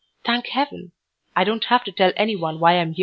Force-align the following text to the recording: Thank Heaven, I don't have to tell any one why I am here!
Thank 0.25 0.47
Heaven, 0.47 0.91
I 1.35 1.43
don't 1.43 1.65
have 1.65 1.83
to 1.83 1.91
tell 1.91 2.11
any 2.15 2.35
one 2.35 2.59
why 2.59 2.71
I 2.71 2.75
am 2.77 2.93
here! 2.93 2.99